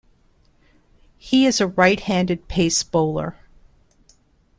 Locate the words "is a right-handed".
1.45-2.47